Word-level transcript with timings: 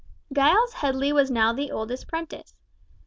Giles 0.33 0.73
Headley 0.73 1.13
was 1.13 1.29
now 1.29 1.53
the 1.53 1.69
eldest 1.69 2.07
prentice. 2.07 2.55